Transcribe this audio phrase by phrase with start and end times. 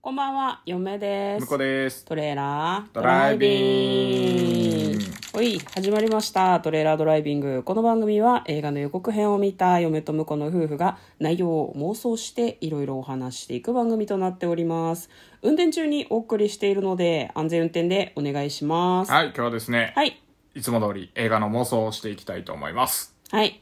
[0.00, 1.40] こんばんは、嫁です。
[1.40, 2.04] 向こうです。
[2.04, 4.98] トレーラードドライビング
[5.34, 6.60] おい、始まりました。
[6.60, 7.64] トレーラードライビング。
[7.64, 15.10] この番組は映画の予告編を見た嫁と婿の夫婦が内容を妄想していろいろお話していく番組となっております。
[15.42, 19.10] 運転中にお送りしているので安全運転でお願いします。
[19.10, 20.22] はい、今日はですね、はい。
[20.54, 23.16] いつも通り映画の妄想をしていきたいと思います。
[23.32, 23.60] はい。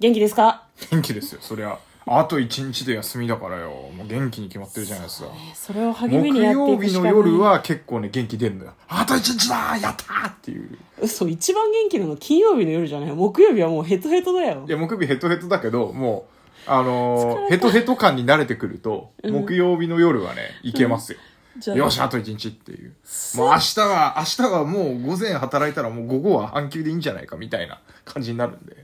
[0.00, 0.68] 元気ですか？
[0.90, 1.78] 元気ですよ、そりゃ。
[2.06, 3.70] あと一日で休みだからよ。
[3.96, 5.28] もう元気に決まってるじゃないですか。
[5.54, 7.12] それを励み木にやってい曜日のくしかない。
[7.12, 8.74] 夜は結構ね、元気出るのよ。
[8.88, 10.78] あと一日だやったーっていう。
[11.00, 13.12] 嘘、一番元気なの金曜日の夜じゃない？
[13.12, 14.70] 木曜日はもうヘトヘトだよい。
[14.70, 16.26] や、木曜日ヘトヘトだけど、も
[16.66, 21.18] う、あのーヘトヘト感に慣れてくると、木曜日の夜はね、いけますよ。
[21.56, 22.94] じゃあよし、あと一日っていう。
[23.36, 28.83] もう明日は、明日はもう午前働いたらもう午後は半休でいいんじゃないかみたいな感じになるんで。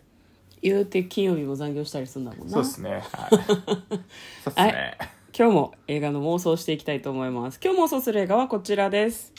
[0.62, 2.52] 言うて金曜日も残業したりするんだもんな。
[2.52, 2.90] そうですね。
[2.90, 3.02] はい。
[4.44, 4.98] そうですね。
[5.36, 7.60] 今日も映画の妄想をしていきたいと思います。
[7.64, 9.32] 今日妄想する映画はこちらです。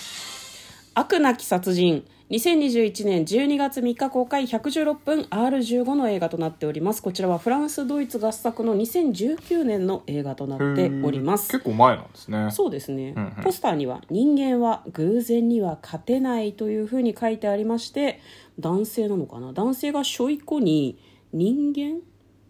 [0.93, 2.05] 悪なき殺人。
[2.31, 4.45] 2021年12月3日公開。
[4.45, 5.19] 116分。
[5.23, 7.03] R15 の映画となっております。
[7.03, 11.51] こちらはフランスドイツ合作の2019年の映画となっております。
[11.51, 12.49] 結構前なんですね。
[12.51, 13.43] そうですね、んうん。
[13.43, 18.21] ポスターには「人間は偶然には勝てない」というふうに書いてありまして
[18.59, 19.51] 男性なのかな？
[19.51, 20.97] 男性がしょいこに
[21.33, 22.01] 人間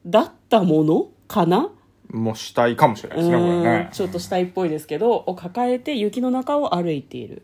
[0.05, 1.69] だったものかな？
[2.09, 3.89] もう死体かもしれないですね、これうんね。
[3.93, 7.43] ちょっと死体っぽいですけどを抱えて雪の中を歩いている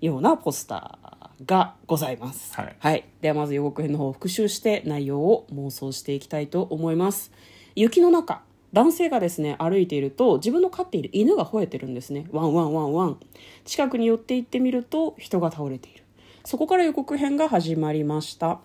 [0.00, 3.04] ようなポスターがございます、はい。
[3.20, 7.32] ではまず予告編の方を復習して内容を妄想していきたいと思います。
[7.74, 12.26] 雪の中男性がですね歩いていると自分の飼っている犬が吠えてるんですね。
[12.30, 13.20] ワンワンワンワン。
[13.64, 16.02] 近くに寄って行ってみると人が倒れている。
[16.44, 18.60] そこから予告編が始まりました、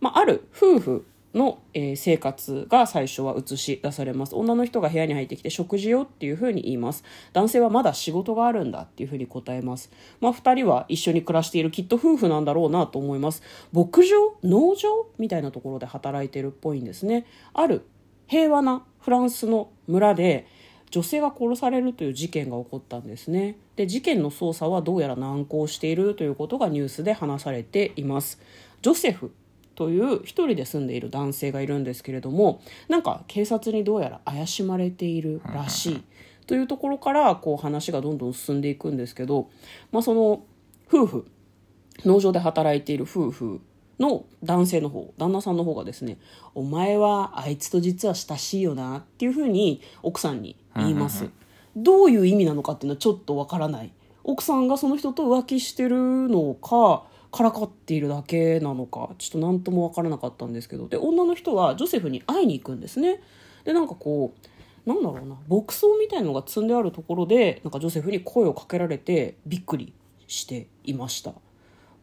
[0.00, 4.34] まあ、ある夫婦の、えー生活が最初は映し出されます。
[4.34, 7.04] 女の人が部屋に入ってきて食事よっていうふうに言います。
[7.32, 13.42] 男性はまだ仕事があるんだっていうふうに答えます、まあ、2人は一緒に暮らしているきっと夫婦なんだろうなと思います。
[13.72, 14.36] 牧場？
[14.42, 15.06] 農場？
[15.18, 17.26] みたいなところで働いてるっぽいんですね。
[17.54, 17.86] ある
[18.26, 20.46] 平和なフランスの村で
[20.90, 23.56] 女性が殺されるという事件が起こったんですね。
[23.76, 28.40] で事件の捜査はどうやら難航しているということがニュースで話されています。
[28.82, 29.32] ジョセフ。
[29.80, 36.04] という一人で住んでいる男性がいるんですけれどもなんか警察にどうやら怪しまれているらしい。
[36.46, 39.48] というところからこう話がどんどん進んでいくんですけど、
[39.90, 40.44] まあ、その
[40.92, 41.26] 夫婦
[42.04, 43.62] 農場で働いている夫婦
[43.98, 46.18] の男性の方旦那さんの方がですね
[46.54, 51.30] 「お前はあいつと実は親しいよな」っていうふうに奥さんに言います。
[51.74, 53.92] どういう意味なのかっていうのはちょっとわからない。
[54.24, 60.88] 奥さんがその人と浮気してるのかからかっているだけなのかちょっと何ともわからなかったんですけど。
[60.88, 63.20] で女の人はジョセフに会いに行くんですね。
[63.64, 69.92] でなんかこうなんだろうな牧草みたいのが積んであるところでなんかジョセフに声をかけられてびっくり
[70.26, 71.32] していました。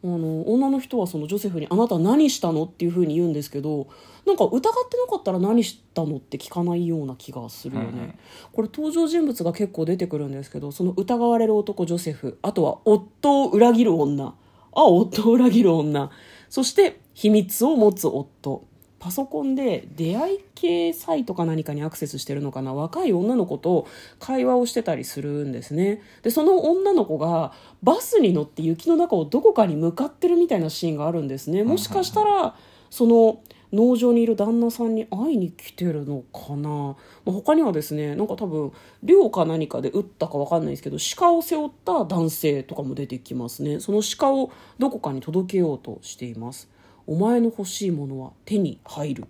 [0.04, 3.88] あの女の人はそのジョセフに「あなた何したの?」っていうふうに言うんですけど
[4.24, 6.18] なんか疑ってなかったら何したの？
[6.18, 8.14] って聞かないような気がするよね、うんうん
[8.52, 14.34] これ登場人物が結構出てくるんですけどその疑われる男ジョセフあとは夫を裏切る女
[14.72, 16.10] あ夫を裏切る女。
[16.48, 18.66] そして秘密を持つ夫。
[18.98, 22.74] パソコンで出会い系サイトか何かにアクセスしてるのかな。
[22.74, 23.86] 若い女の子と
[24.18, 26.02] 会話をしてたりするんですね。
[26.22, 27.52] でその女の子が
[27.82, 31.62] バスに乗って雪の中をどこかに向かってるみたいなシーンがあるんですね。
[31.62, 32.56] もしかしたら
[32.90, 33.40] その
[33.72, 36.94] 農場にいる旦那さんに会いに来てるのかな、ま
[37.28, 43.80] あ、他にはですねなんか多分猟か何かで撃ったか分かんないですけど鹿を背負った男性とかも出てきますね。
[43.80, 46.68] その鹿をどこかに届けようとしています。
[47.06, 49.24] お前の欲しいものは手に入る。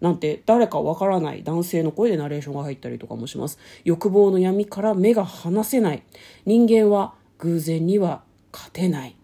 [0.00, 3.58] なんて誰かわからない男性の声でナレーションが入ったりとかもします。
[3.84, 6.02] 欲望の闇から目が離せない。
[6.46, 8.22] 人間は偶然には
[8.52, 9.16] 勝てない。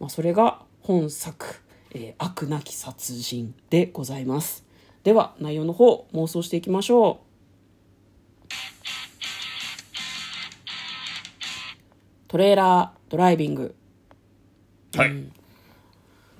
[0.00, 1.62] まあ、それが本作、
[1.94, 4.64] えー悪なき殺人」でございます。
[5.04, 7.24] では内容の方妄想していきましょう。
[12.28, 13.74] トレーラードライビング。
[14.96, 15.24] はい。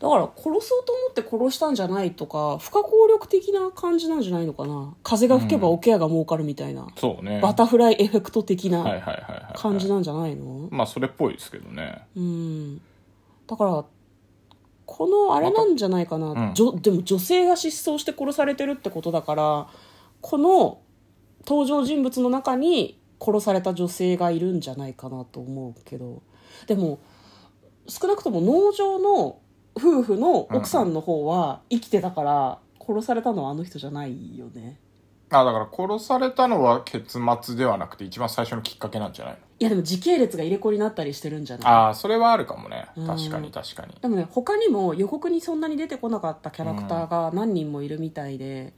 [0.00, 4.94] だから殺そうと思って殺したんじゃないとか不可抗力的な感じなんじゃないのかな。
[5.02, 7.40] 風が吹けば桶屋が儲かるみたいな、そうね。
[7.40, 9.58] バタフライエフェクト的はいはいなはいはい。
[9.58, 12.06] 感じなんじゃないの、まあ、それっぽいですけどね。
[12.16, 12.80] うん。
[13.46, 13.84] だから
[14.86, 16.54] このあれなんじゃないかな、うん。
[16.54, 19.66] じょでも女性が失踪して殺されてるってことだから
[20.20, 20.78] この
[21.46, 26.22] 登場人物の中に殺された女性がいるんじゃないかなと思うけど。
[26.66, 26.98] でも
[27.86, 29.38] 少なくとも農場の
[29.76, 34.78] 夫婦の奥さんの方は生きてたから殺されたのはあの人じゃないよね。
[35.31, 39.40] あだから殺されたのは結末ではなくて一番最初のきっかけなんじゃないの？
[39.60, 41.66] いやでも時系列が入れ子になったりしてるんじゃない？
[41.66, 42.86] ああそれはあるかもね。
[42.96, 43.06] うん。
[43.06, 43.94] 確かに確かに。
[44.00, 48.72] でもね他にも予告にそんなに出てこなかったキャラクターが何人もいるみたいで、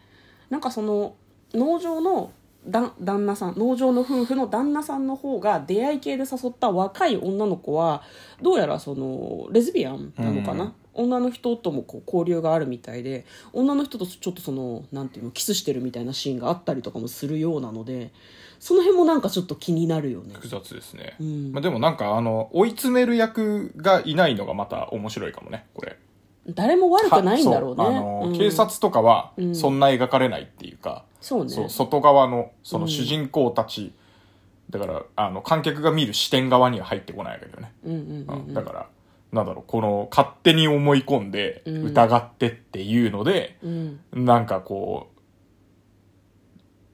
[0.50, 1.17] なんかその
[1.55, 2.31] 農場の
[2.67, 8.02] だ旦那さん農場の夫婦の旦那さんの方が出会い系で誘った若い女の子は
[8.43, 18.12] どうやらそのレズビアンなのかな、女の人ともこう交流があるみたいで女の人とちょっとそのなんていうのキスしてるみたいなシーンがあったりとかもするようなので
[18.58, 20.34] その辺もなんかちょっと気になるよね。
[20.34, 21.52] 複雑ですね、ん。
[21.52, 25.96] まあ、でもなんかあの追い詰める役がいないのがまた面白いかもねこれ。
[26.48, 27.84] 誰も悪くないんだろうね。
[27.84, 28.38] あの、うん。
[28.38, 29.54] 警察とかはん。
[29.54, 31.50] そんな描かれないっていうか、そうね。
[31.50, 33.93] そう外側のその主人公たち、
[34.70, 37.98] だからあの観客が見る視点側には入ってこないわけだよね、うんうん
[38.28, 38.46] うん。
[38.46, 38.54] うん。
[38.54, 38.87] だから
[39.37, 41.85] なんだろうこの勝手に思い込んでうん。
[41.85, 44.00] 疑ってっていうので、うん。
[44.12, 45.11] なんかこ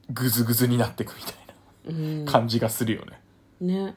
[0.09, 1.33] うグズグズになっていくみたい
[1.87, 2.25] うん。
[2.25, 3.19] な感じがするよね、
[3.61, 3.95] ね。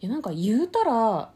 [0.00, 1.30] いやなんか言うたら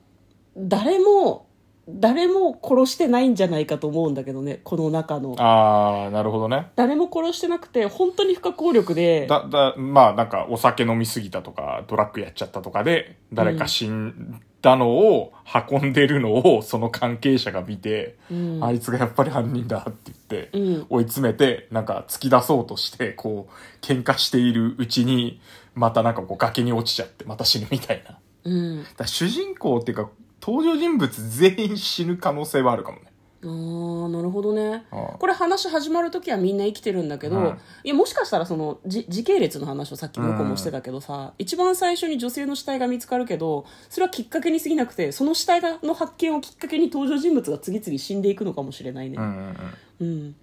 [0.56, 1.46] 誰も
[1.88, 5.36] 誰も殺してないんじゃないかと思うんだけどねこの中の。
[5.38, 6.68] ああなるほどね。
[6.74, 9.26] 誰も殺してなくて本当に不可抗力で。
[9.28, 15.32] だだまあなんかお酒飲みすぎたとかドラッグやっちゃったとかで誰か死んだのを
[15.70, 18.64] 運んでるのをその関係者が見て、うん。
[18.64, 20.86] あいつがやっぱり犯人だって言って、うん。
[20.90, 25.40] 追い詰めてなんか突き出そうとしてこう喧嘩しているうちに
[25.76, 28.18] またなんかこう崖に落ちちゃってまた死ぬみたいな。
[28.42, 28.84] うん。
[28.98, 30.10] ら主人公っていうか
[30.46, 33.12] 登場人物全員死ぬ可能性はあるかもね。
[33.42, 34.84] あーなるほどね。
[34.92, 35.18] ああ。
[35.18, 49.56] これ話始まる時はみんな生きてるんだけど、うんいやもしかしたらそのじ時系列の話をさっき向こうもしてたけどさ、一番最初に女性の死体が見つかるけどそれはきっかけに過ぎなくてその死体がの発見をきっかけに登場人物が次々死んでいくのかもしれないね、うんうん
[50.00, 50.08] うん。
[50.08, 50.36] うん、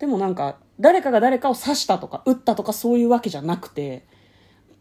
[0.00, 4.04] でもなんか誰かが誰かを刺したとか撃ったとかそういうわけじゃなくて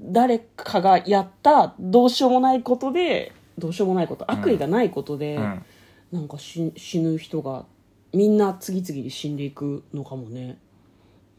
[0.02, 5.66] 誰かがやったどうしようもないことでどうしようもないこと悪意がないことで、うん。
[6.12, 7.66] なんか死死ぬ人が
[8.14, 10.58] みんな次々に死んでいくのかもね。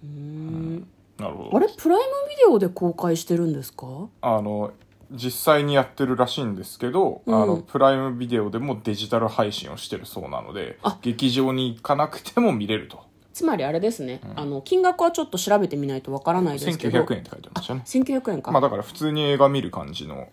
[0.02, 0.88] うーん。
[1.18, 1.56] なるほど。
[1.56, 1.68] あれ？
[1.76, 3.86] プライムビデオで公開してるんですか？
[4.20, 4.72] あの
[5.12, 7.42] 実際にやってるらしいんですけど、うん。
[7.42, 10.98] あのプライムビデオでもデジタル配信をしてるそうなのであ。
[11.02, 13.04] 劇場に行かなくても見れると。
[13.32, 17.00] つまりあれですね、あの金額はちょっと調べてみないとわからないですけど。
[17.04, 17.82] 1900円って書いてましたね。
[17.84, 20.28] 1900円か、まあだから普通に映画見る感じの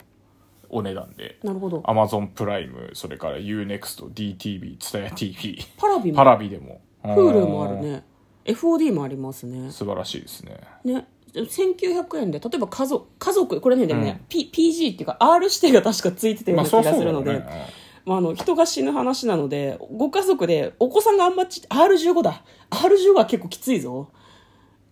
[0.74, 1.38] お値段で。
[1.44, 1.80] なるほど。
[1.82, 6.18] Amazon プライムそれから UNEXTDTV ツタヤ TV パラビも。
[6.18, 6.82] パラビでも。
[7.04, 8.04] Hulu もあるね。
[8.46, 9.72] FOD もありますね。
[9.72, 10.60] 素晴らしいですね。
[10.84, 11.08] ね。
[11.34, 17.62] 1900円で例えば家族家族これねでもね、P、PG っていうか R 指定が確かついてたような気がするので、まあそうそう
[18.06, 22.44] まあ、あの人が死ぬ話なのでご家族でお子さんがあんまち R15 だ。
[22.70, 24.10] R15 は結構きついぞ。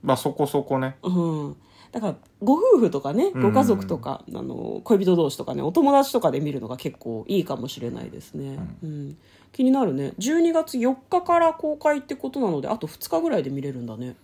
[0.02, 0.98] まあそこそこね。
[1.04, 1.58] うん
[1.92, 9.18] だからご夫婦とかねご家族とか、あの恋人同士とかねお友達とかで見るのが結構いいかもしれないですね、うん。
[9.52, 10.14] 気になるね。
[10.18, 14.16] 12月4日から公開ってことなのであと2日ぐらいで見れるんだね。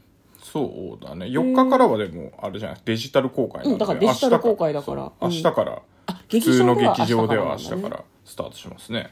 [0.42, 1.26] そうだね。
[1.26, 2.80] 4日からはでもあれじゃない？
[2.86, 5.12] デジタル公開なんで、うんだからデジタル公開だから。
[5.22, 5.52] 明日か。
[5.66, 5.74] ら。
[5.74, 5.82] あ
[6.30, 9.10] 普通の劇場では明明日からスタートしますね、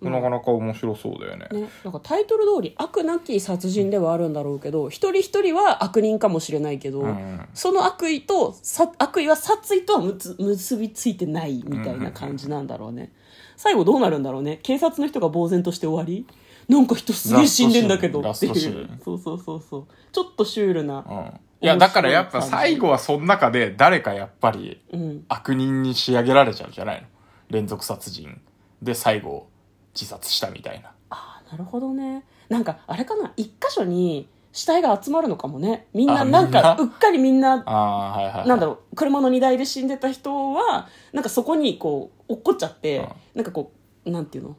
[0.00, 1.48] なかなか面白そうだよね。
[1.50, 7.48] ね、なんかタイトル通り悪なき殺人ではあるんだろうけど一人一人は悪人かもしれないけど、ん。
[7.52, 13.12] その悪意とさ悪意は殺意とはむつ結びついてないみたいな感じなんだろうね、
[13.56, 14.60] 最後どうなるんだろうね。
[14.62, 16.24] 警察の人が呆然として終わり。
[16.68, 18.88] なんか人すげえ死んでんだけどラっていう。
[19.04, 19.86] そうそうそうそう。
[20.12, 25.24] ちょっとシュールな、うんいやだからやっぱ最後はその中で誰かやっぱりうん。
[25.28, 27.08] 悪人に仕上げられちゃうんじゃないの。
[27.48, 28.40] 連続殺人。
[28.82, 29.48] で最後
[29.94, 30.92] 自殺したみたいな。
[31.10, 32.24] ああなるほどね。
[32.48, 33.32] なんかあれかな？
[33.36, 35.86] 一箇所に死体が集まるのかもね。
[35.94, 43.06] みんなあなんかうっかりみんなああはいはい、はい、なんだろう車の荷台で死んでた人はなんかそこにこう落っこっちゃって、うん。
[43.36, 43.72] なんかこ
[44.04, 44.56] うなんていうの？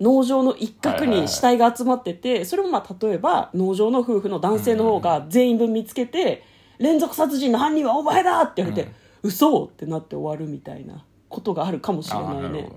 [0.00, 6.42] 農場の一角に死体が集まってて、それもまあ例えば農場の夫婦の男性の方が全員分見つけて、
[6.78, 8.90] 連続殺人の犯人はお前だって言われて、
[9.22, 12.72] 嘘ってなって終わるみたいなことがあるかもしれないね。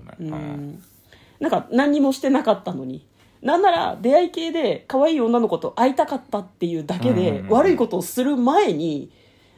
[1.40, 1.50] なん。
[1.50, 3.06] か何にもしてなかったのに。
[3.40, 9.10] なんなら出会い系で可愛い女の子と会いたかったっていうだけで、悪いことをする前に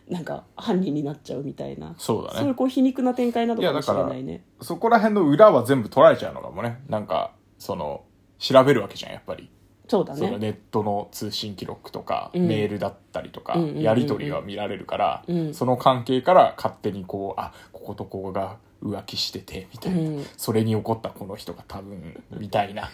[0.08, 1.94] なんか犯人になっちゃうみたいな。
[1.98, 2.38] そうだね。
[2.38, 4.44] そういうこう皮肉な展開なのかもしれないね。
[4.60, 6.80] そこら辺の裏は全部取られちゃうのかもね。
[6.88, 8.04] なんかその
[8.38, 9.50] 調べるわけじゃんやっぱり。
[9.88, 10.18] そうだね。
[10.18, 12.48] そのネットの通信記録とか、うん。
[12.48, 13.82] メールだったりとか、うんうんうんうん。
[13.82, 15.54] やり取りが見られるから、うん。
[15.54, 20.26] その関係から勝手にこうあこことここが浮気しててみたいな、うん。
[20.36, 22.90] それに怒ったこの人が多分みたいな。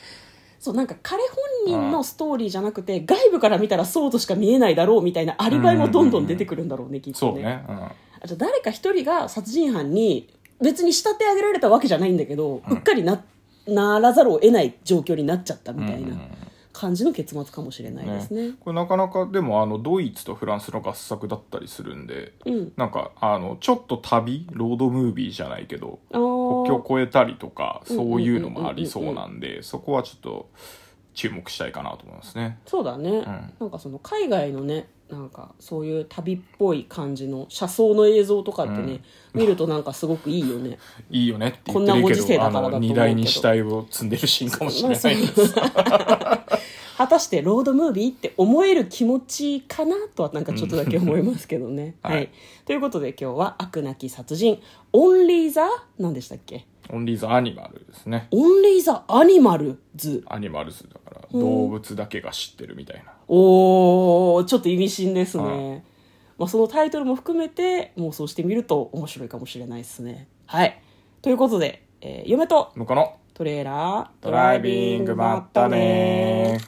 [0.58, 1.22] そうなんか彼
[1.66, 7.64] 本人のストーリーじゃなくて、外部から見たらそうとしか見えないだろうみたいなアリバイもどんどん出てくるんだろうね、きっとそうね。
[7.68, 7.82] うん。
[7.82, 7.92] あ
[8.26, 10.28] じゃあ誰か一人が殺人犯に
[10.60, 13.24] 別に仕立て上げられたわけじゃないんだけど、うっかりな
[13.66, 16.16] ならざるを得ない状況になっちゃったみたいな
[16.72, 18.52] 感じの結末かもしれないですね。
[18.60, 22.72] これなかなかでもあのドイツとフランスの合作だったりするんで、うん。
[22.76, 30.48] なんかあのちょっと旅ロードムービーじゃないけど国境越えたりとかそういうのもありそうなんでそこはちょっと
[31.14, 32.58] 注目したいかなと思いますね。
[32.66, 33.22] そうだね、
[33.60, 39.00] なんかその海外のねなんかそういう旅っぽい感じの車窓の映像とかってね、
[39.34, 40.78] 見るとなんかすごくいいよね。
[41.10, 42.92] いいよねって言こんってるけなご時世だからだと思うけど。
[42.92, 45.54] 荷台に死体を積んでるシーンかもしれないまあです。
[47.02, 52.16] 果たしてロードムービーって思える気持ちかなとはなんかちょっとだけ思いますけどね、 はい。
[52.16, 52.30] はい、
[52.64, 54.60] ということで今日は悪なき殺人
[54.92, 56.66] オンリーザ何でしたっけ？
[56.90, 58.28] オンリーザアニマルですね。
[58.30, 65.82] オンリーザアニマルズアニマルズだから動物だけが知ってるみたいなおーちょっと意味深ですね、はい。
[66.36, 70.28] まあ、そのタイトルも含めて妄想してみると面白いかもしれないですね。
[70.44, 70.78] はい。
[71.22, 76.58] ということで、えー嫁とのかなトレーラードドライビングまったね